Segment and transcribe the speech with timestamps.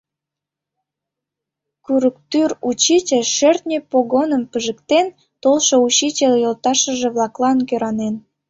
[1.85, 5.05] Курыктӱр учитель шӧртньӧ погоным пижыктен
[5.41, 8.15] толшо учитель йолташыже-влаклан кӧранен.